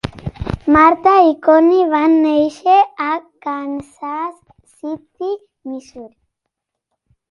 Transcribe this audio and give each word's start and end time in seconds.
Martha 0.75 1.11
i 1.25 1.35
Connie 1.47 1.85
van 1.91 2.17
néixer 2.23 2.79
a 3.11 3.13
Kansas 3.49 4.35
City, 4.75 5.33
Missouri. 5.33 6.15